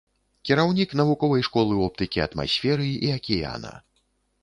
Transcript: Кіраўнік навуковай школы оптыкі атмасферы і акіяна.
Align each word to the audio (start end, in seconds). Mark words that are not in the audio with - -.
Кіраўнік 0.49 0.95
навуковай 1.01 1.45
школы 1.49 1.73
оптыкі 1.85 2.25
атмасферы 2.27 2.91
і 2.91 3.07
акіяна. 3.21 3.79